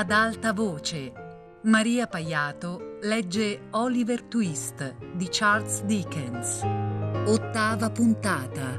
[0.00, 1.12] Ad alta voce,
[1.64, 6.62] Maria Paiato legge Oliver Twist di Charles Dickens.
[7.26, 8.76] Ottava puntata.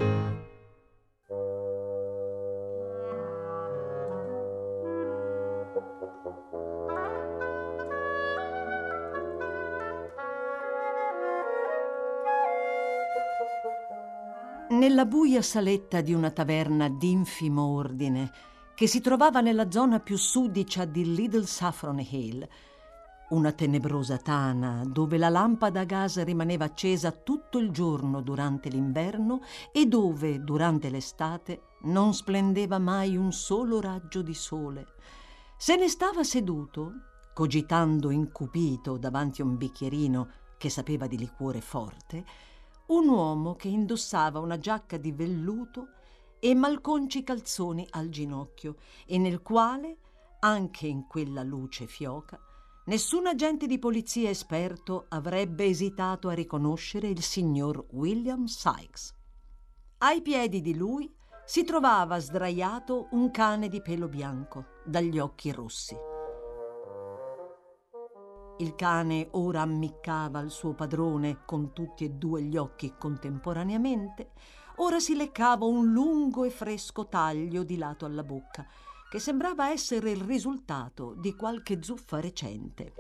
[14.70, 18.32] Nella buia saletta di una taverna d'infimo ordine,
[18.82, 22.48] che si trovava nella zona più sudicia di Little Saffron Hill,
[23.30, 29.42] una tenebrosa tana dove la lampada a gas rimaneva accesa tutto il giorno durante l'inverno
[29.72, 34.88] e dove, durante l'estate, non splendeva mai un solo raggio di sole.
[35.58, 36.92] Se ne stava seduto,
[37.36, 42.26] cogitando incupito davanti a un bicchierino che sapeva di liquore forte,
[42.88, 45.90] un uomo che indossava una giacca di velluto
[46.44, 49.98] e malconci calzoni al ginocchio e nel quale,
[50.40, 52.40] anche in quella luce fioca,
[52.86, 59.16] nessun agente di polizia esperto avrebbe esitato a riconoscere il signor William Sykes.
[60.00, 61.14] Ai piedi di lui
[61.46, 65.96] si trovava sdraiato un cane di pelo bianco, dagli occhi rossi.
[68.58, 74.32] Il cane ora ammiccava al suo padrone con tutti e due gli occhi contemporaneamente,
[74.82, 78.66] ora si leccava un lungo e fresco taglio di lato alla bocca,
[79.10, 82.94] che sembrava essere il risultato di qualche zuffa recente.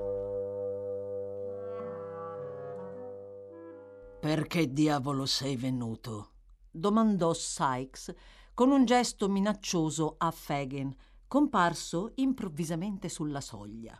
[4.19, 6.29] Perché diavolo sei venuto?
[6.69, 8.13] domandò Sykes
[8.53, 10.95] con un gesto minaccioso a Fagin,
[11.27, 13.99] comparso improvvisamente sulla soglia.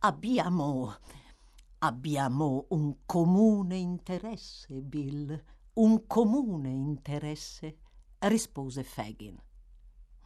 [0.00, 0.96] Abbiamo.
[1.78, 5.42] abbiamo un comune interesse, Bill.
[5.80, 7.78] Un comune interesse,
[8.18, 9.42] rispose Fagin.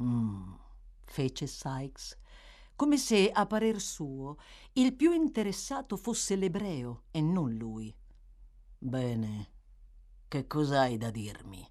[0.02, 0.52] Mm,
[1.04, 2.18] fece Sykes,
[2.74, 4.36] come se, a parer suo,
[4.72, 7.94] il più interessato fosse l'ebreo e non lui.
[8.76, 9.52] Bene,
[10.26, 11.64] che cos'hai da dirmi?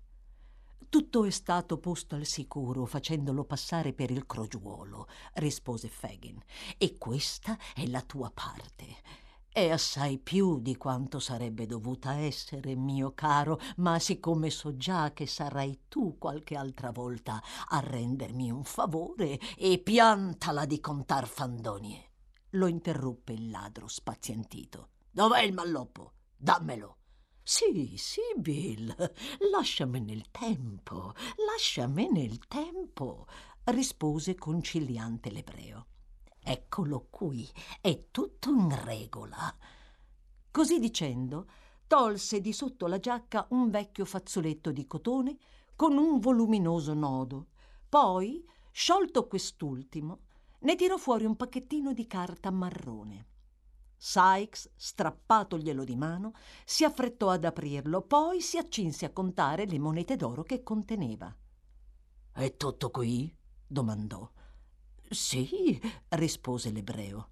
[0.87, 6.41] Tutto è stato posto al sicuro facendolo passare per il crogiuolo, rispose Fagin.
[6.77, 9.22] E questa è la tua parte.
[9.55, 15.27] È assai più di quanto sarebbe dovuta essere, mio caro, ma siccome so già che
[15.27, 22.13] sarai tu qualche altra volta a rendermi un favore e piantala di contar fandonie.
[22.53, 24.89] Lo interruppe il ladro spazientito.
[25.11, 26.13] Dov'è il malloppo?
[26.35, 26.97] Dammelo.
[27.43, 28.91] Sì, sì, Bill,
[29.51, 31.13] lasciami nel tempo,
[31.45, 33.27] lasciami nel tempo,
[33.65, 35.89] rispose conciliante l'ebreo.
[36.45, 37.49] Eccolo qui,
[37.79, 39.55] è tutto in regola.
[40.51, 41.47] Così dicendo,
[41.87, 45.37] tolse di sotto la giacca un vecchio fazzoletto di cotone
[45.75, 47.47] con un voluminoso nodo.
[47.87, 50.19] Poi, sciolto quest'ultimo,
[50.59, 53.27] ne tirò fuori un pacchettino di carta marrone.
[53.95, 56.33] Sykes, strappatoglielo di mano,
[56.65, 61.33] si affrettò ad aprirlo, poi si accinse a contare le monete d'oro che conteneva.
[62.33, 63.33] È tutto qui?
[63.65, 64.29] domandò.
[65.13, 65.79] Sì,
[66.09, 67.29] rispose l'ebreo.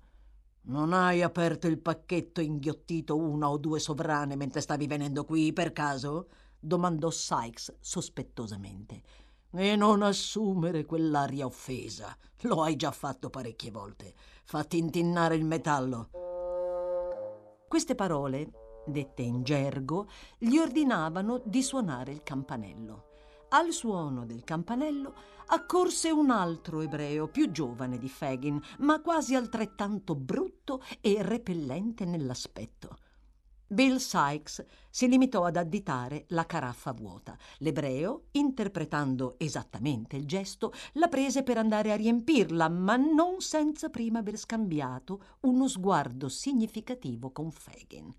[0.63, 5.51] Non hai aperto il pacchetto e inghiottito una o due sovrane mentre stavi venendo qui,
[5.51, 6.27] per caso?
[6.59, 9.01] domandò Sykes sospettosamente.
[9.53, 12.15] E non assumere quell'aria offesa.
[12.41, 14.13] Lo hai già fatto parecchie volte.
[14.43, 16.09] Fatti intinnare il metallo.
[17.67, 18.51] Queste parole,
[18.85, 23.10] dette in gergo, gli ordinavano di suonare il campanello.
[23.53, 25.13] Al suono del campanello
[25.47, 32.97] accorse un altro ebreo più giovane di Fagin, ma quasi altrettanto brutto e repellente nell'aspetto.
[33.67, 37.37] Bill Sykes si limitò ad additare la caraffa vuota.
[37.57, 44.19] L'ebreo, interpretando esattamente il gesto, la prese per andare a riempirla, ma non senza prima
[44.19, 48.13] aver scambiato uno sguardo significativo con Fagin.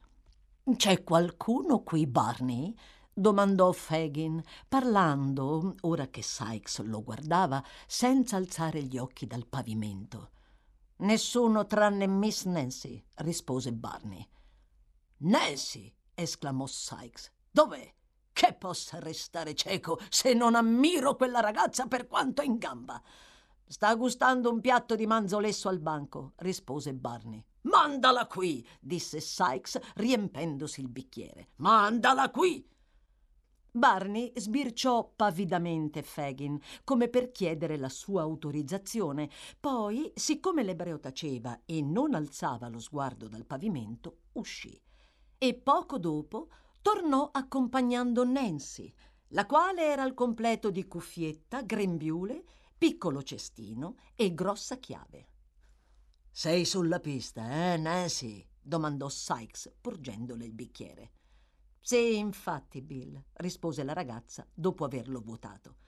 [0.77, 2.75] C'è qualcuno qui, Barney?
[3.15, 10.31] Domandò Fagin, parlando, ora che Sykes lo guardava, senza alzare gli occhi dal pavimento.
[10.99, 14.27] Nessuno tranne Miss Nancy, rispose Barney.
[15.19, 15.93] Nancy!
[16.15, 17.31] esclamò Sykes.
[17.51, 17.93] Dov'è?
[18.33, 23.01] Che possa restare cieco se non ammiro quella ragazza per quanto è in gamba.
[23.67, 27.45] Sta gustando un piatto di manzo lesso al banco, rispose Barney.
[27.63, 31.51] Mandala qui, disse Sykes, riempendosi il bicchiere.
[31.57, 32.67] Mandala qui!
[33.75, 39.31] Barney sbirciò pavidamente Fagin, come per chiedere la sua autorizzazione.
[39.59, 44.79] Poi, siccome l'ebreo taceva e non alzava lo sguardo dal pavimento, uscì
[45.39, 46.51] e poco dopo
[46.83, 48.93] tornò accompagnando Nancy,
[49.29, 52.45] la quale era al completo di cuffietta, grembiule,
[52.79, 55.29] piccolo cestino e grossa chiave.
[56.31, 58.47] Sei sulla pista, eh, Nancy?
[58.61, 61.11] domandò Sykes, porgendole il bicchiere.
[61.85, 65.79] Sì, infatti, Bill, rispose la ragazza dopo averlo vuotato.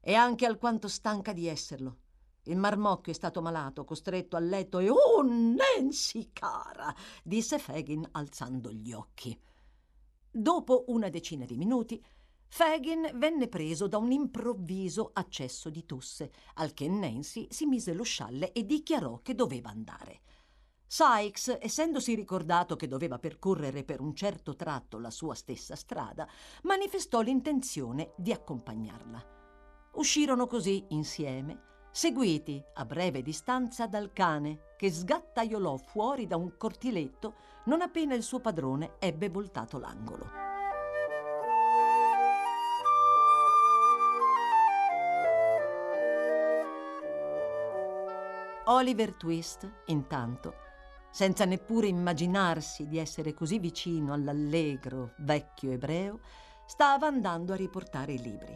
[0.00, 1.98] E anche alquanto stanca di esserlo.
[2.44, 8.72] Il marmocchio è stato malato, costretto a letto e oh, Nancy cara, disse Fagin alzando
[8.72, 9.38] gli occhi.
[10.30, 12.02] Dopo una decina di minuti,
[12.46, 18.02] Fagin venne preso da un improvviso accesso di tosse, al che Nancy si mise lo
[18.02, 20.22] scialle e dichiarò che doveva andare.
[20.96, 26.24] Sykes, essendosi ricordato che doveva percorrere per un certo tratto la sua stessa strada,
[26.62, 29.90] manifestò l'intenzione di accompagnarla.
[29.94, 37.34] Uscirono così insieme, seguiti a breve distanza dal cane che sgattaiolò fuori da un cortiletto
[37.64, 40.42] non appena il suo padrone ebbe voltato l'angolo.
[48.66, 50.62] Oliver Twist, intanto,
[51.14, 56.18] senza neppure immaginarsi di essere così vicino all'allegro vecchio ebreo,
[56.66, 58.52] stava andando a riportare i libri.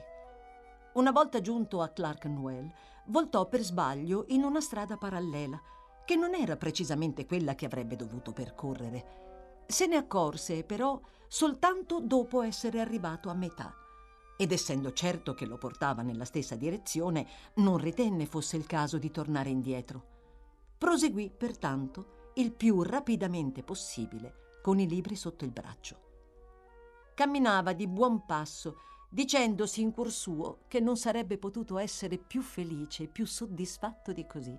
[0.95, 2.69] Una volta giunto a Clerkenwell,
[3.07, 5.63] voltò per sbaglio in una strada parallela,
[6.05, 9.63] che non era precisamente quella che avrebbe dovuto percorrere.
[9.69, 13.73] Se ne accorse, però, soltanto dopo essere arrivato a metà
[14.37, 17.25] ed essendo certo che lo portava nella stessa direzione,
[17.55, 20.03] non ritenne fosse il caso di tornare indietro.
[20.77, 26.07] Proseguì, pertanto, il più rapidamente possibile con i libri sotto il braccio.
[27.15, 28.77] Camminava di buon passo,
[29.11, 34.25] dicendosi in cuor suo che non sarebbe potuto essere più felice e più soddisfatto di
[34.25, 34.57] così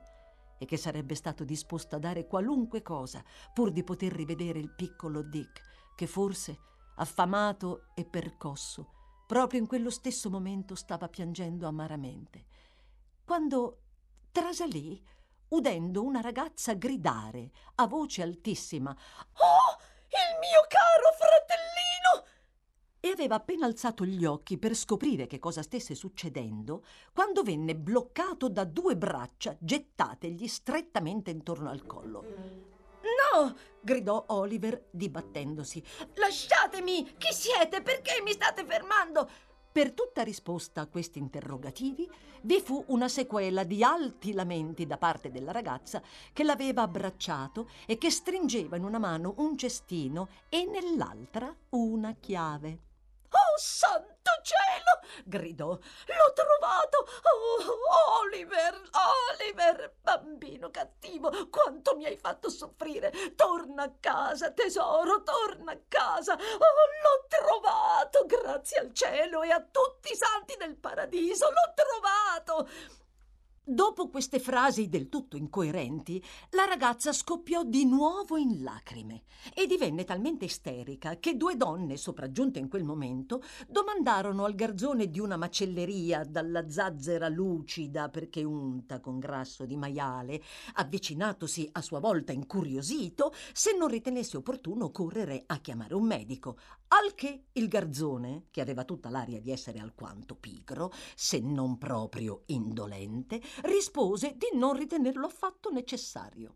[0.58, 3.24] e che sarebbe stato disposto a dare qualunque cosa
[3.54, 5.62] pur di poter rivedere il piccolo Dick,
[5.96, 6.60] che forse,
[6.96, 8.92] affamato e percosso,
[9.26, 12.46] proprio in quello stesso momento stava piangendo amaramente.
[13.24, 13.84] Quando
[14.34, 15.02] trasalì
[15.50, 22.38] udendo una ragazza gridare a voce altissima Oh, il mio caro fratellino!
[23.02, 28.50] E aveva appena alzato gli occhi per scoprire che cosa stesse succedendo, quando venne bloccato
[28.50, 32.24] da due braccia gettategli strettamente intorno al collo.
[33.02, 33.56] No!
[33.80, 35.82] gridò Oliver, dibattendosi.
[36.16, 37.16] Lasciatemi!
[37.18, 37.82] Chi siete?
[37.82, 39.30] Perché mi state fermando?
[39.72, 42.10] Per tutta risposta a questi interrogativi
[42.42, 46.02] vi fu una sequela di alti lamenti da parte della ragazza
[46.34, 52.89] che l'aveva abbracciato e che stringeva in una mano un cestino e nell'altra una chiave.
[53.60, 55.24] Santo cielo!
[55.26, 55.68] gridò.
[55.68, 57.06] L'ho trovato!
[57.24, 58.82] Oh, Oliver,
[59.34, 63.12] Oliver, bambino cattivo, quanto mi hai fatto soffrire!
[63.36, 66.34] Torna a casa, tesoro, torna a casa!
[66.34, 72.70] Oh, l'ho trovato, grazie al cielo e a tutti i santi del paradiso, l'ho trovato!
[73.64, 79.24] Dopo queste frasi del tutto incoerenti, la ragazza scoppiò di nuovo in lacrime
[79.54, 85.20] e divenne talmente isterica che due donne sopraggiunte in quel momento domandarono al garzone di
[85.20, 90.42] una macelleria dalla zazzera lucida perché unta con grasso di maiale,
[90.74, 96.58] avvicinatosi a sua volta incuriosito, se non ritenesse opportuno correre a chiamare un medico,
[96.90, 102.44] al che il garzone, che aveva tutta l'aria di essere alquanto pigro, se non proprio
[102.48, 106.56] indolente, rispose di non ritenerlo affatto necessario.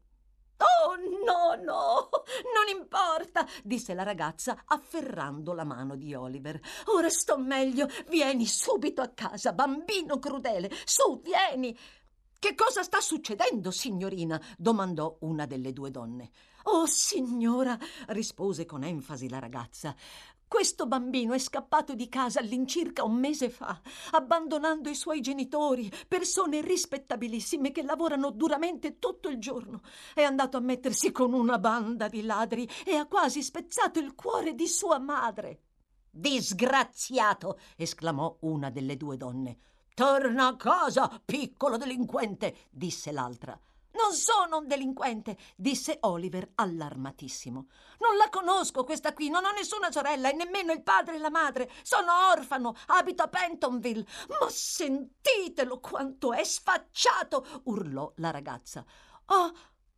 [0.58, 2.10] Oh, no, no,
[2.54, 6.60] non importa, disse la ragazza afferrando la mano di Oliver.
[6.86, 7.88] Ora sto meglio.
[8.08, 10.72] Vieni subito a casa, bambino crudele.
[10.86, 11.78] Su, vieni.
[12.40, 14.42] Che cosa sta succedendo, signorina?
[14.58, 16.32] domandò una delle due donne.
[16.64, 17.78] Oh, signora,
[18.08, 19.96] rispose con enfasi la ragazza,
[20.54, 26.62] questo bambino è scappato di casa all'incirca un mese fa, abbandonando i suoi genitori, persone
[26.62, 29.82] rispettabilissime che lavorano duramente tutto il giorno.
[30.14, 34.54] È andato a mettersi con una banda di ladri e ha quasi spezzato il cuore
[34.54, 35.62] di sua madre.
[36.12, 37.58] Disgraziato!
[37.76, 39.58] esclamò una delle due donne.
[39.96, 43.60] Torna a casa, piccolo delinquente, disse l'altra.
[43.94, 47.68] Non sono un delinquente, disse Oliver allarmatissimo.
[48.00, 51.30] Non la conosco questa qui, non ho nessuna sorella e nemmeno il padre e la
[51.30, 51.70] madre.
[51.84, 54.06] Sono orfano, abito a Pentonville.
[54.28, 57.62] Ma sentitelo quanto è sfacciato!
[57.66, 58.84] urlò la ragazza.
[59.26, 59.52] Oh,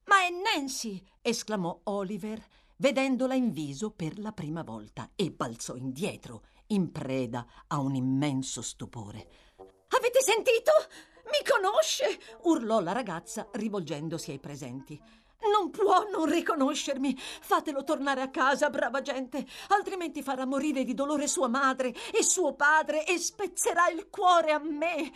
[0.06, 1.02] ma è Nancy!
[1.22, 2.46] esclamò Oliver,
[2.78, 8.62] vedendola in viso per la prima volta, e balzò indietro, in preda a un immenso
[8.62, 9.54] stupore.
[9.88, 10.72] Avete sentito?
[11.25, 12.20] Mi conosce!
[12.44, 15.01] urlò la ragazza rivolgendosi ai presenti.
[15.51, 17.15] Non può non riconoscermi.
[17.17, 22.55] Fatelo tornare a casa, brava gente, altrimenti farà morire di dolore sua madre e suo
[22.55, 25.12] padre e spezzerà il cuore a me.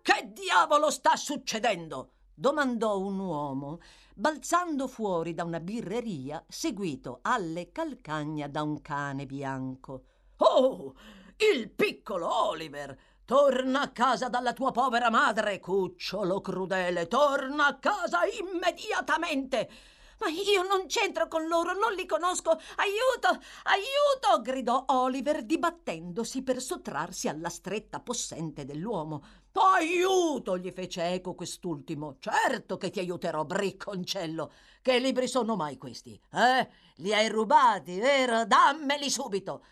[0.00, 2.12] Che diavolo sta succedendo?
[2.34, 3.80] domandò un uomo,
[4.14, 10.04] balzando fuori da una birreria, seguito alle calcagna da un cane bianco.
[10.38, 10.94] Oh,
[11.36, 12.98] il piccolo Oliver!
[13.24, 19.70] Torna a casa dalla tua povera madre, cucciolo crudele, torna a casa immediatamente!
[20.18, 22.50] Ma io non c'entro con loro, non li conosco.
[22.50, 24.40] Aiuto, aiuto!
[24.40, 29.24] gridò Oliver, dibattendosi per sottrarsi alla stretta possente dell'uomo.
[29.52, 30.58] Aiuto!
[30.58, 32.16] gli fece eco quest'ultimo.
[32.20, 34.52] Certo che ti aiuterò, bricconcello.
[34.80, 36.20] Che libri sono mai questi?
[36.32, 36.68] Eh?
[36.96, 38.44] Li hai rubati, vero?
[38.44, 39.64] Dammeli subito.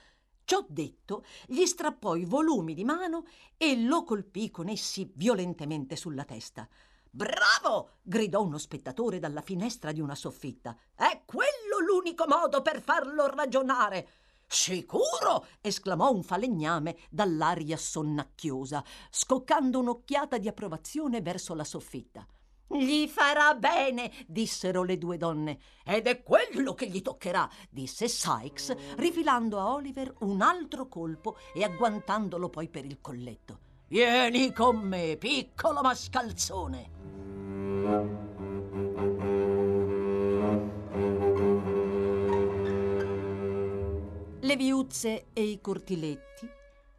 [0.50, 3.24] Ciò detto, gli strappò i volumi di mano
[3.56, 6.68] e lo colpì con essi violentemente sulla testa.
[7.08, 7.98] Bravo!
[8.02, 10.76] gridò uno spettatore dalla finestra di una soffitta.
[10.92, 14.08] È quello l'unico modo per farlo ragionare.
[14.48, 15.46] Sicuro!
[15.60, 22.26] esclamò un falegname dall'aria sonnacchiosa, scoccando un'occhiata di approvazione verso la soffitta.
[22.72, 25.58] Gli farà bene, dissero le due donne.
[25.84, 31.64] Ed è quello che gli toccherà, disse Sykes, rifilando a Oliver un altro colpo e
[31.64, 33.58] agguantandolo poi per il colletto.
[33.88, 36.90] Vieni con me, piccolo mascalzone.
[44.38, 46.48] Le viuzze e i cortiletti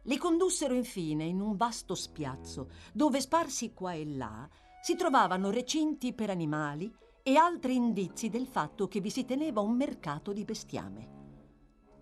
[0.02, 4.48] li condussero infine in un vasto spiazzo dove sparsi qua e là
[4.82, 9.76] si trovavano recinti per animali e altri indizi del fatto che vi si teneva un
[9.76, 11.20] mercato di bestiame.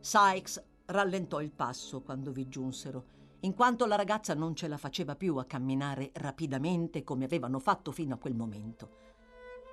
[0.01, 5.15] Sykes rallentò il passo quando vi giunsero in quanto la ragazza non ce la faceva
[5.15, 8.97] più a camminare rapidamente come avevano fatto fino a quel momento.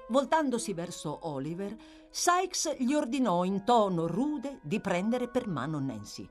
[0.10, 1.76] Voltandosi verso Oliver,
[2.10, 6.30] Sykes gli ordinò in tono rude di prendere per mano Nancy.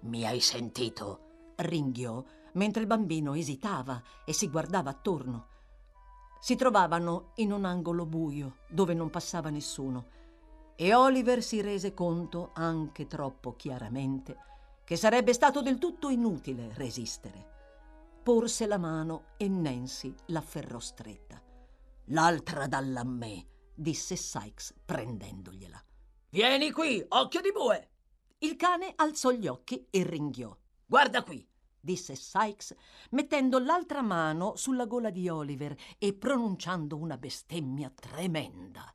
[0.00, 1.52] Mi hai sentito?
[1.56, 2.22] ringhiò,
[2.54, 5.48] mentre il bambino esitava e si guardava attorno.
[6.46, 10.06] Si trovavano in un angolo buio, dove non passava nessuno,
[10.76, 14.36] e Oliver si rese conto, anche troppo chiaramente,
[14.84, 18.20] che sarebbe stato del tutto inutile resistere.
[18.22, 21.42] Porse la mano e Nancy l'afferrò stretta.
[22.10, 25.82] L'altra dalla a me, disse Sykes prendendogliela.
[26.30, 27.90] Vieni qui, occhio di bue!
[28.38, 30.56] Il cane alzò gli occhi e ringhiò.
[30.86, 31.44] Guarda qui,
[31.86, 32.74] disse Sykes,
[33.10, 38.92] mettendo l'altra mano sulla gola di Oliver e pronunciando una bestemmia tremenda.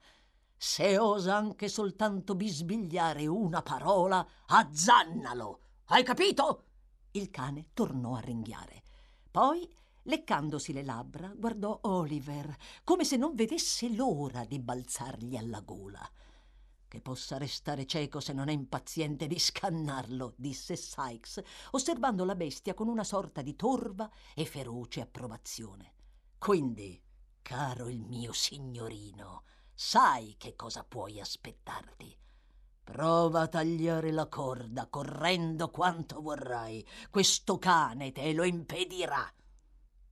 [0.55, 5.59] Se osa anche soltanto bisbigliare una parola, azzannalo!
[5.85, 6.65] Hai capito?
[7.11, 8.83] Il cane tornò a ringhiare.
[9.31, 9.67] Poi,
[10.03, 16.07] leccandosi le labbra, guardò Oliver, come se non vedesse l'ora di balzargli alla gola.
[16.91, 22.73] Che possa restare cieco se non è impaziente di scannarlo, disse Sykes, osservando la bestia
[22.73, 25.93] con una sorta di torva e feroce approvazione.
[26.37, 27.01] Quindi,
[27.41, 29.43] caro il mio signorino,
[29.73, 32.13] sai che cosa puoi aspettarti.
[32.83, 36.85] Prova a tagliare la corda correndo quanto vorrai.
[37.09, 39.33] Questo cane te lo impedirà.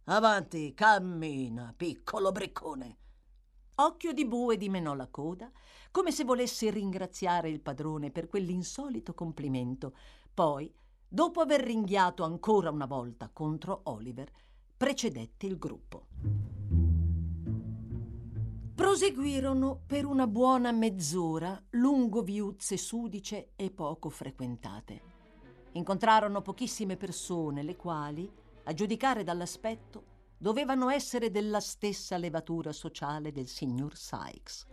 [0.05, 2.99] Avanti, cammina, piccolo briccone.
[3.81, 5.49] Occhio di bue dimenò la coda,
[5.89, 9.95] come se volesse ringraziare il padrone per quell'insolito complimento.
[10.33, 10.69] Poi,
[11.07, 14.29] dopo aver ringhiato ancora una volta contro Oliver,
[14.75, 16.07] precedette il gruppo.
[18.75, 25.01] Proseguirono per una buona mezz'ora lungo viuzze sudice e poco frequentate.
[25.73, 28.29] Incontrarono pochissime persone, le quali,
[28.63, 34.65] a giudicare dall'aspetto, dovevano essere della stessa levatura sociale del signor Sykes.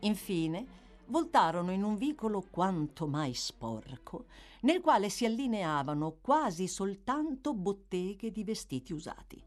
[0.00, 4.24] Infine, voltarono in un vicolo quanto mai sporco,
[4.62, 9.40] nel quale si allineavano quasi soltanto botteghe di vestiti usati.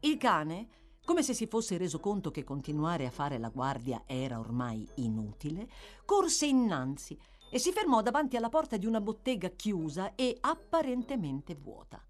[0.00, 0.68] Il cane
[1.04, 5.68] come se si fosse reso conto che continuare a fare la guardia era ormai inutile,
[6.04, 7.18] corse innanzi
[7.50, 12.00] e si fermò davanti alla porta di una bottega chiusa e apparentemente vuota.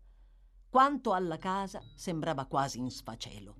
[0.72, 3.56] Quanto alla casa sembrava quasi in sfacelo.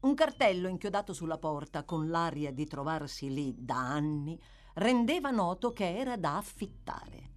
[0.00, 4.40] Un cartello inchiodato sulla porta con l'aria di trovarsi lì da anni
[4.76, 7.32] rendeva noto che era da affittare.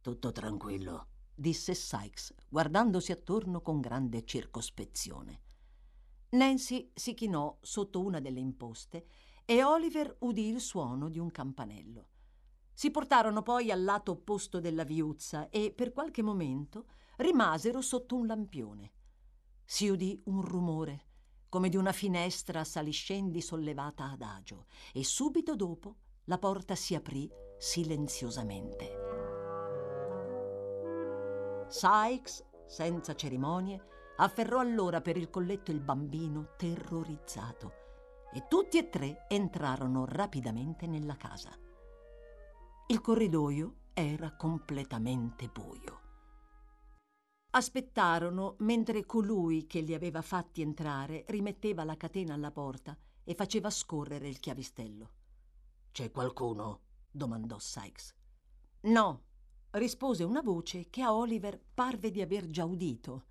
[0.00, 5.40] Tutto tranquillo, disse Sykes, guardandosi attorno con grande circospezione.
[6.28, 9.04] Nancy si chinò sotto una delle imposte
[9.44, 12.06] e Oliver udì il suono di un campanello.
[12.72, 16.86] Si portarono poi al lato opposto della viuzza e per qualche momento
[17.20, 18.92] rimasero sotto un lampione.
[19.64, 21.04] Si udì un rumore,
[21.48, 27.30] come di una finestra saliscendi sollevata ad agio, e subito dopo la porta si aprì
[27.58, 29.08] silenziosamente.
[31.68, 33.84] Sykes, senza cerimonie,
[34.16, 37.72] afferrò allora per il colletto il bambino terrorizzato
[38.32, 41.50] e tutti e tre entrarono rapidamente nella casa.
[42.86, 45.99] Il corridoio era completamente buio.
[47.52, 53.70] Aspettarono mentre colui che li aveva fatti entrare rimetteva la catena alla porta e faceva
[53.70, 55.10] scorrere il chiavistello.
[55.90, 56.80] C'è qualcuno?
[57.10, 58.14] domandò Sykes.
[58.82, 59.22] No,
[59.70, 63.24] rispose una voce che a Oliver parve di aver già udito.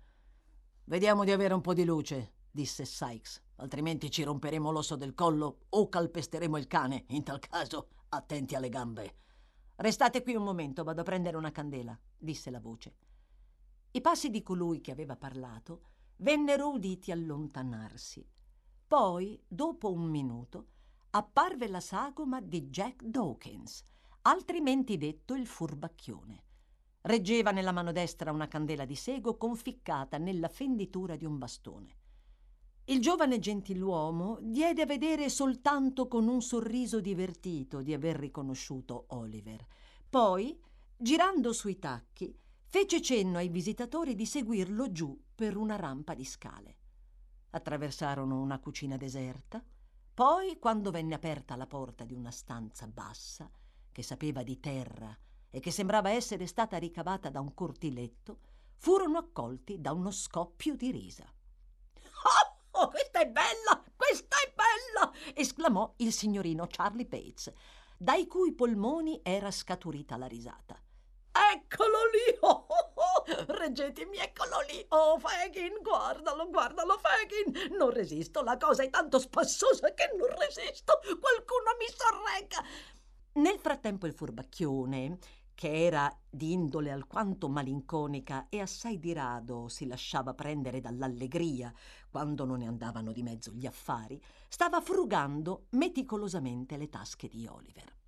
[0.84, 5.60] Vediamo di avere un po' di luce, disse Sykes, altrimenti ci romperemo l'osso del collo
[5.70, 7.04] o calpesteremo il cane.
[7.08, 9.14] In tal caso, attenti alle gambe.
[9.76, 13.08] Restate qui un momento, vado a prendere una candela, disse la voce.
[13.92, 15.82] I passi di colui che aveva parlato
[16.18, 18.24] vennero uditi allontanarsi.
[18.86, 20.66] Poi, dopo un minuto,
[21.10, 23.82] apparve la sagoma di Jack Dawkins,
[24.22, 26.44] altrimenti detto il furbacchione.
[27.02, 31.96] Reggeva nella mano destra una candela di sego conficcata nella fenditura di un bastone.
[32.84, 39.66] Il giovane gentiluomo diede a vedere soltanto con un sorriso divertito di aver riconosciuto Oliver.
[40.08, 40.60] Poi,
[40.96, 42.36] girando sui tacchi,
[42.70, 46.76] fece cenno ai visitatori di seguirlo giù per una rampa di scale.
[47.50, 49.60] Attraversarono una cucina deserta,
[50.14, 53.50] poi, quando venne aperta la porta di una stanza bassa,
[53.90, 55.12] che sapeva di terra
[55.50, 58.38] e che sembrava essere stata ricavata da un cortiletto,
[58.76, 61.26] furono accolti da uno scoppio di risa.
[62.72, 63.82] Oh, questa è bella!
[63.96, 65.12] Questa è bella!
[65.34, 67.52] esclamò il signorino Charlie Bates,
[67.98, 70.80] dai cui polmoni era scaturita la risata.
[71.32, 72.38] Eccolo lì!
[72.42, 73.44] Oh, oh, oh.
[73.48, 74.84] Reggetemi, eccolo lì!
[74.88, 77.76] Oh, Fagin, guardalo, guardalo, Fagin!
[77.76, 80.98] Non resisto, la cosa è tanto spassosa che non resisto!
[81.00, 82.64] Qualcuno mi sorregga!
[83.34, 85.18] Nel frattempo il furbacchione,
[85.54, 91.70] che era di indole alquanto malinconica e assai di rado si lasciava prendere dall'allegria
[92.08, 97.99] quando non ne andavano di mezzo gli affari, stava frugando meticolosamente le tasche di Oliver.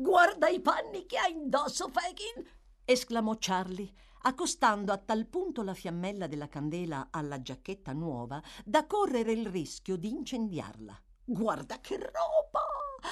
[0.00, 2.42] Guarda i panni che ha indosso, Fagin!
[2.86, 9.32] esclamò Charlie, accostando a tal punto la fiammella della candela alla giacchetta nuova da correre
[9.32, 10.98] il rischio di incendiarla.
[11.22, 12.64] Guarda che roba!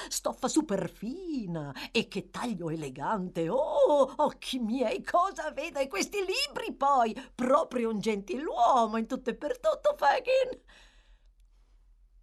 [0.07, 3.49] stoffa superfina e che taglio elegante.
[3.49, 5.81] Oh, occhi miei, cosa veda?
[5.81, 10.59] E questi libri poi, proprio un gentiluomo in tutto e per tutto, Fagin.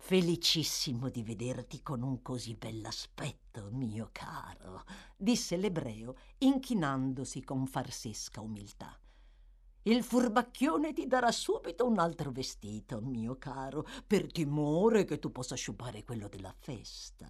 [0.07, 4.85] Felicissimo di vederti con un così bell'aspetto, mio caro,
[5.17, 8.97] disse l'ebreo, inchinandosi con farsesca umiltà.
[9.83, 15.57] Il furbacchione ti darà subito un altro vestito, mio caro, per timore che tu possa
[15.57, 17.27] sciupare quello della festa.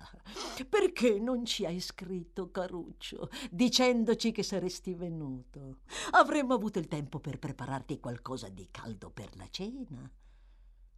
[0.69, 5.79] Perché non ci hai scritto, caruccio, dicendoci che saresti venuto?
[6.11, 10.12] Avremmo avuto il tempo per prepararti qualcosa di caldo per la cena.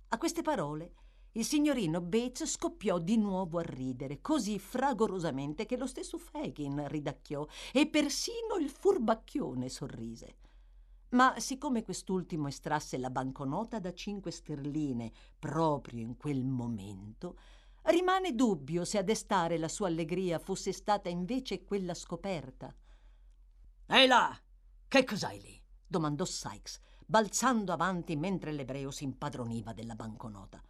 [0.09, 5.87] A queste parole il signorino Bates scoppiò di nuovo a ridere, così fragorosamente che lo
[5.87, 10.37] stesso Fagin ridacchiò e persino il furbacchione sorrise.
[11.11, 17.39] Ma siccome quest'ultimo estrasse la banconota da cinque sterline proprio in quel momento,
[17.85, 22.75] rimane dubbio se a destare la sua allegria fosse stata invece quella scoperta.
[23.87, 24.39] Ehi là!
[24.87, 25.63] Che cos'hai lì?
[25.87, 30.63] domandò Sykes, balzando avanti mentre l'ebreo si impadroniva della banconota.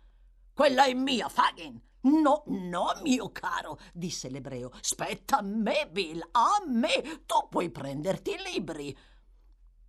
[0.59, 1.81] Quella è mia, Fagin!
[2.01, 4.73] No, no, mio caro, disse l'ebreo.
[4.81, 7.23] Spetta a me, Bill, a me!
[7.27, 8.99] Tu puoi prenderti i libri.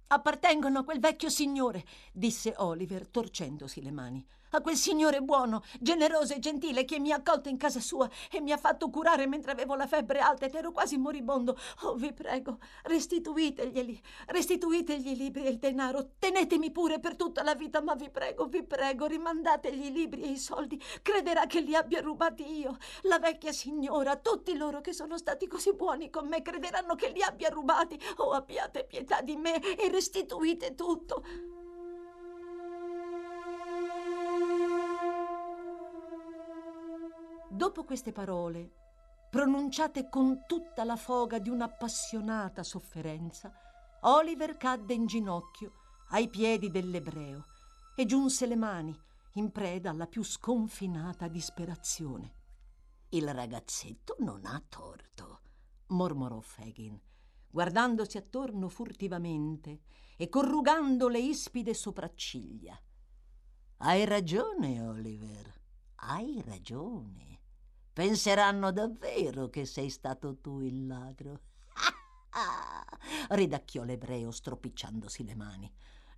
[0.09, 4.27] Appartengono a quel vecchio signore, disse Oliver, torcendosi le mani.
[4.51, 8.41] A quel signore buono, generoso e gentile che mi ha accolto in casa sua e
[8.41, 11.55] mi ha fatto curare mentre avevo la febbre alta ed ero quasi moribondo.
[11.83, 16.13] Oh, vi prego, restituiteglieli, restituitegli i libri e il denaro.
[16.17, 20.29] Tenetemi pure per tutta la vita, ma vi prego, vi prego, rimandategli i libri e
[20.29, 20.81] i soldi.
[21.03, 22.75] Crederà che li abbia rubati io.
[23.03, 27.21] La vecchia signora, tutti loro che sono stati così buoni con me, crederanno che li
[27.21, 27.99] abbia rubati.
[28.15, 31.23] Oh, abbiate pietà di me e restituite tutto.
[37.59, 38.71] Dopo queste parole,
[39.29, 43.51] pronunciate con tutta la foga di un'appassionata sofferenza,
[44.03, 45.73] Oliver cadde in ginocchio
[46.11, 47.47] ai piedi dell'ebreo
[47.97, 48.97] e giunse le mani
[49.33, 52.35] in preda alla più sconfinata disperazione.
[53.09, 55.41] Il ragazzetto non ha torto,
[55.87, 56.97] mormorò Fagin,
[57.49, 59.81] guardandosi attorno furtivamente
[60.15, 62.81] e corrugando le ispide sopracciglia.
[63.79, 65.59] Hai ragione, Oliver,
[65.95, 67.38] hai ragione
[67.99, 71.41] penseranno davvero che sei stato tu il ladro.
[73.31, 75.69] ridacchiò l'ebreo stropicciandosi le mani.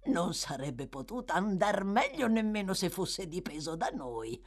[0.04, 4.39] Non sarebbe potuta andar meglio nemmeno se fosse dipeso da noi.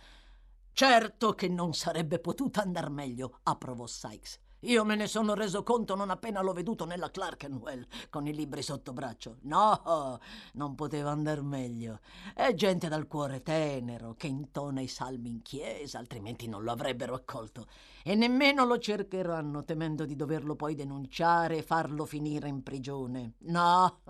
[0.72, 4.38] Certo che non sarebbe potuta andar meglio, approvò Sykes.
[4.64, 8.62] Io me ne sono reso conto non appena l'ho veduto nella Clerkenwell con i libri
[8.62, 9.36] sotto braccio.
[9.42, 10.18] No,
[10.54, 12.00] non poteva andar meglio.
[12.32, 17.12] È gente dal cuore tenero che intona i salmi in chiesa, altrimenti non lo avrebbero
[17.12, 17.66] accolto.
[18.02, 23.34] E nemmeno lo cercheranno, temendo di doverlo poi denunciare e farlo finire in prigione.
[23.40, 24.00] No,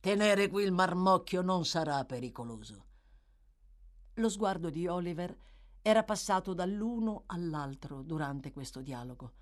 [0.00, 2.86] tenere qui il marmocchio non sarà pericoloso.
[4.14, 5.36] Lo sguardo di Oliver
[5.82, 9.32] era passato dall'uno all'altro durante questo dialogo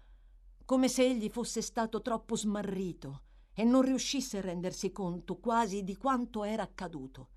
[0.68, 3.22] come se egli fosse stato troppo smarrito
[3.54, 7.28] e non riuscisse a rendersi conto quasi di quanto era accaduto.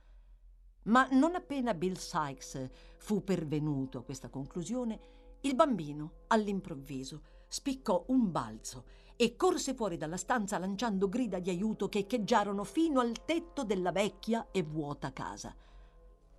[0.87, 4.99] Ma non appena Bill Sykes fu pervenuto a questa conclusione,
[5.43, 8.83] il bambino, all'improvviso, spiccò un balzo
[9.15, 13.93] e corse fuori dalla stanza lanciando grida di aiuto che echeggiarono fino al tetto della
[13.93, 15.55] vecchia e vuota casa.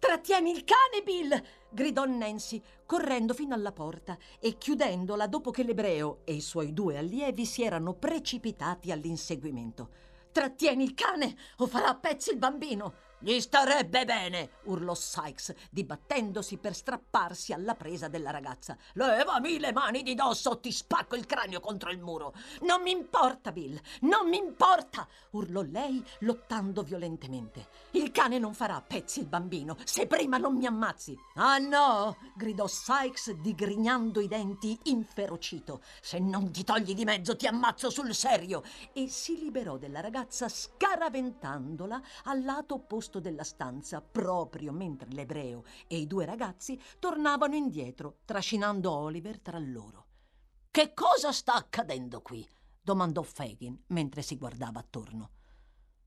[0.03, 1.41] Trattieni il cane, Bill!
[1.71, 6.99] gridò Nancy, correndo fino alla porta e chiudendola dopo che l'ebreo e i suoi due
[6.99, 9.91] allievi si erano precipitati all'inseguimento.
[10.33, 13.02] Trattieni il cane o farà a pezzi il bambino!
[13.25, 18.77] Gli starebbe bene, urlò Sykes, dibattendosi per strapparsi alla presa della ragazza.
[18.95, 22.35] Levami le mani di dosso o ti spacco il cranio contro il muro.
[22.63, 27.69] Non mi importa, Bill, non mi importa, urlò lei, lottando violentemente.
[27.93, 31.17] Il cane non farà pezzi il bambino, se prima non mi ammazzi.
[31.37, 35.81] Ah no, gridò Sykes, digrignando i denti, inferocito.
[36.01, 38.65] Se non ti togli di mezzo ti ammazzo sul serio.
[38.93, 45.65] E si liberò della ragazza scaraventandola al lato opposto posto della stanza proprio mentre l'ebreo
[45.87, 50.07] e i due ragazzi tornavano indietro, trascinando Oliver tra loro.
[50.71, 52.47] Che cosa sta accadendo qui?
[52.81, 55.31] domandò Fagin mentre si guardava attorno.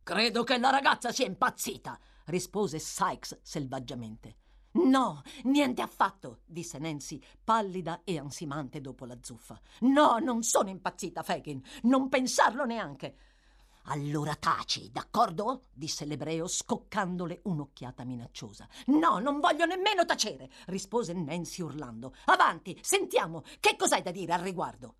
[0.01, 4.37] Credo che la ragazza sia impazzita, rispose Sykes selvaggiamente.
[4.71, 9.59] No, niente affatto, disse Nancy, pallida e ansimante dopo la zuffa.
[9.81, 13.15] No, non sono impazzita, Fagin, non pensarlo neanche.
[13.87, 15.65] Allora taci, d'accordo?
[15.71, 18.67] disse l'ebreo, scoccandole un'occhiata minacciosa.
[18.87, 22.15] No, non voglio nemmeno tacere, rispose Nancy urlando.
[22.25, 24.95] Avanti, sentiamo, che cos'hai da dire al riguardo?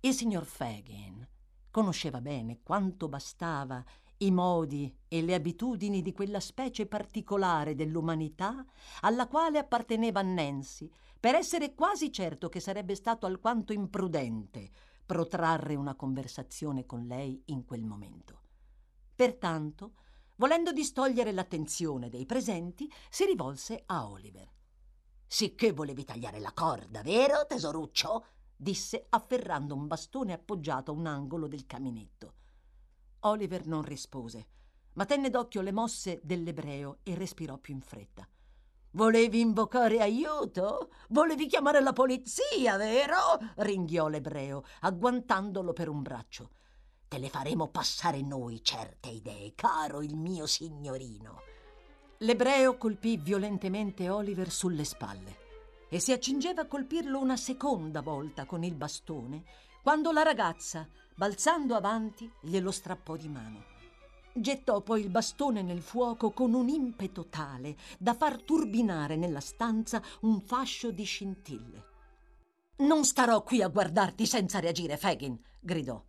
[0.00, 1.26] Il signor Fagin
[1.70, 3.84] conosceva bene quanto bastava
[4.18, 8.64] i modi e le abitudini di quella specie particolare dell'umanità
[9.00, 14.70] alla quale apparteneva Nancy, per essere quasi certo che sarebbe stato alquanto imprudente
[15.04, 18.40] protrarre una conversazione con lei in quel momento.
[19.14, 19.94] Pertanto,
[20.36, 24.50] volendo distogliere l'attenzione dei presenti, si rivolse a Oliver.
[25.26, 28.26] Sicché volevi tagliare la corda, vero, tesoruccio?
[28.56, 32.34] disse afferrando un bastone appoggiato a un angolo del caminetto.
[33.20, 34.46] Oliver non rispose,
[34.94, 38.28] ma tenne d'occhio le mosse dell'ebreo e respirò più in fretta.
[38.94, 40.90] Volevi invocare aiuto?
[41.08, 43.40] Volevi chiamare la polizia, vero?
[43.56, 46.50] ringhiò l'ebreo, agguantandolo per un braccio.
[47.08, 51.40] Te le faremo passare noi certe idee, caro il mio signorino.
[52.18, 55.38] L'ebreo colpì violentemente Oliver sulle spalle
[55.88, 59.42] e si accingeva a colpirlo una seconda volta con il bastone
[59.82, 63.73] quando la ragazza, balzando avanti, glielo strappò di mano.
[64.36, 70.02] Gettò poi il bastone nel fuoco con un impeto tale da far turbinare nella stanza
[70.22, 71.84] un fascio di scintille.
[72.78, 76.02] Non starò qui a guardarti senza reagire, Fagin, gridò.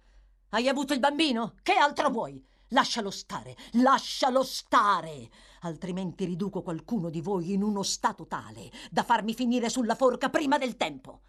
[0.49, 1.53] Hai avuto il bambino?
[1.61, 2.43] Che altro vuoi?
[2.69, 9.35] Lascialo stare, lascialo stare, altrimenti riduco qualcuno di voi in uno stato tale da farmi
[9.35, 11.21] finire sulla forca prima del tempo.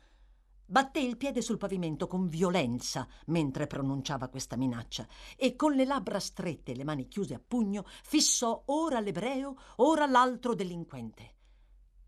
[0.69, 6.19] Batté il piede sul pavimento con violenza mentre pronunciava questa minaccia e con le labbra
[6.19, 11.35] strette e le mani chiuse a pugno fissò ora l'ebreo, ora l'altro delinquente.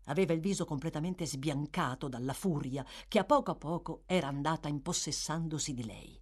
[0.07, 5.73] Aveva il viso completamente sbiancato dalla furia che a poco a poco era andata impossessandosi
[5.73, 6.19] di lei.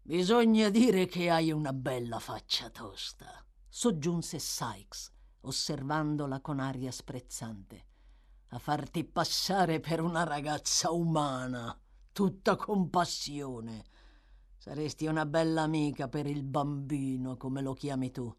[0.00, 7.92] Bisogna dire che hai una bella faccia tosta, soggiunse Sykes, osservandola con aria sprezzante
[8.54, 11.76] a farti passare per una ragazza umana,
[12.12, 13.82] tutta compassione.
[14.58, 18.32] Saresti una bella amica per il bambino, come lo chiami tu.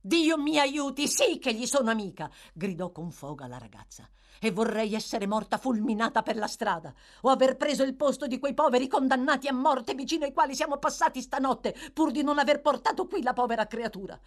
[0.00, 4.08] Dio mi aiuti, sì che gli sono amica, gridò con foga la ragazza.
[4.38, 8.54] E vorrei essere morta fulminata per la strada, o aver preso il posto di quei
[8.54, 13.08] poveri condannati a morte vicino ai quali siamo passati stanotte, pur di non aver portato
[13.08, 14.18] qui la povera creatura.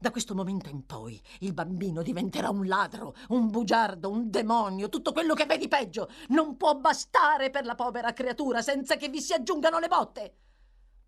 [0.00, 5.10] Da questo momento in poi il bambino diventerà un ladro, un bugiardo, un demonio, tutto
[5.10, 6.08] quello che vedi peggio.
[6.28, 10.34] Non può bastare per la povera creatura senza che vi si aggiungano le botte.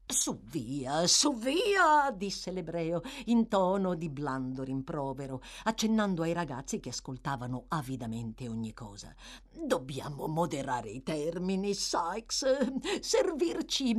[0.05, 6.89] Su via, su via, disse l'ebreo in tono di blando rimprovero, accennando ai ragazzi che
[6.89, 9.15] ascoltavano avidamente ogni cosa.
[9.53, 13.97] Dobbiamo moderare i termini, Sykes, servirci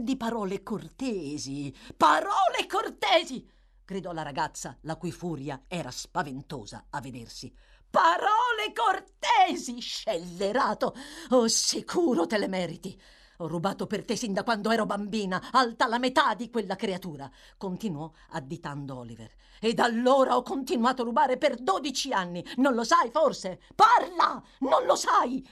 [0.00, 1.72] di parole cortesi.
[1.96, 3.53] Parole cortesi!
[3.84, 7.52] Gridò la ragazza, la cui furia era spaventosa a vedersi.
[7.90, 10.94] Parole cortesi, scellerato!
[11.30, 13.00] Oh, sicuro te le meriti!
[13.38, 17.28] Ho rubato per te sin da quando ero bambina, alta la metà di quella creatura,
[17.56, 19.32] continuò additando Oliver.
[19.60, 22.44] Ed allora ho continuato a rubare per dodici anni.
[22.56, 23.60] Non lo sai, forse?
[23.74, 24.42] Parla!
[24.60, 25.44] Non lo sai!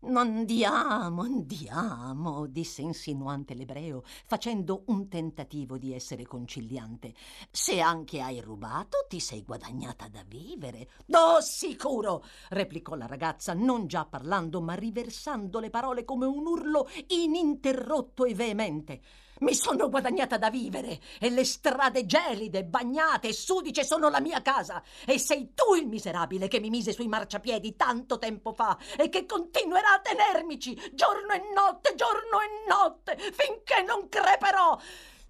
[0.00, 7.14] Andiamo, andiamo, disse insinuante l'ebreo, facendo un tentativo di essere conciliante.
[7.50, 10.88] Se anche hai rubato, ti sei guadagnata da vivere.
[11.10, 16.88] Oh, sicuro, replicò la ragazza, non già parlando, ma riversando le parole come un urlo
[17.08, 19.00] ininterrotto e veemente.
[19.40, 24.42] Mi sono guadagnata da vivere e le strade gelide, bagnate e sudice sono la mia
[24.42, 24.82] casa.
[25.06, 29.26] E sei tu il miserabile che mi mise sui marciapiedi tanto tempo fa e che
[29.26, 34.76] continuerà a tenermici giorno e notte, giorno e notte, finché non creperò.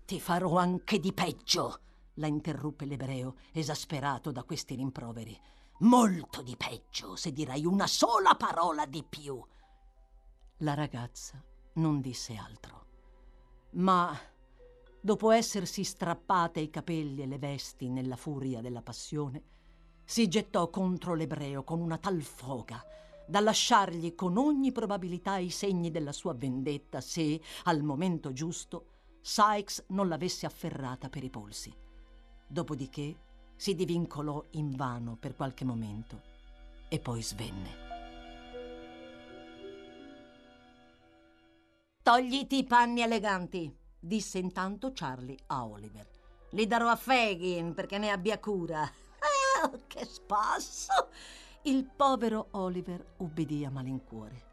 [0.07, 1.81] Ti farò anche di peggio,
[2.15, 5.39] la interruppe l'ebreo, esasperato da questi rimproveri.
[5.81, 9.41] Molto di peggio, se dirai una sola parola di più.
[10.59, 11.41] La ragazza
[11.75, 12.88] non disse altro
[13.73, 14.17] ma
[15.01, 19.43] dopo essersi strappate i capelli e le vesti nella furia della passione,
[20.05, 22.83] si gettò contro l'ebreo con una tal foga
[23.29, 28.87] da lasciargli con ogni probabilità i segni della sua vendetta se, al momento giusto,
[29.21, 31.71] Sykes non l'avesse afferrata per i polsi.
[32.47, 33.17] Dopodiché
[33.55, 36.23] si divincolò invano per qualche momento
[36.89, 37.88] e poi svenne.
[42.09, 46.09] Togliti i panni eleganti, disse intanto Charlie a Oliver.
[46.53, 48.81] Li darò a Fagin perché ne abbia cura.
[49.61, 51.09] Ah, che spasso!
[51.65, 54.45] Il povero Oliver ubbidì a malincuore.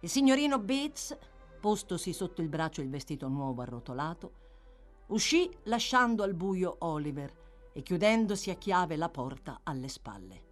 [0.00, 1.18] Il signorino Bates,
[1.60, 4.32] postosi sotto il braccio il vestito nuovo arrotolato,
[5.08, 10.44] uscì lasciando al buio Oliver e chiudendosi a chiave la porta alle spalle.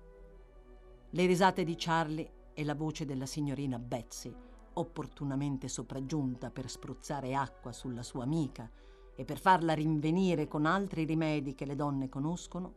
[1.08, 4.46] Le risate di Charlie e la voce della signorina Betsy
[4.78, 8.70] opportunamente sopraggiunta per spruzzare acqua sulla sua amica
[9.14, 12.74] e per farla rinvenire con altri rimedi che le donne conoscono,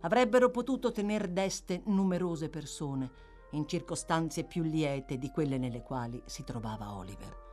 [0.00, 3.10] avrebbero potuto tener deste numerose persone
[3.52, 7.46] in circostanze più liete di quelle nelle quali si trovava Oliver.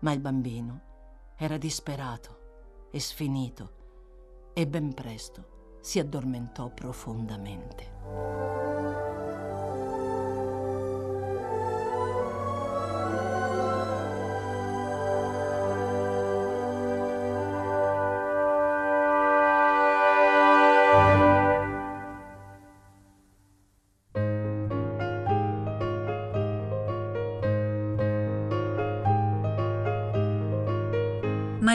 [0.00, 7.90] Ma il bambino era disperato e sfinito e ben presto si addormentò profondamente.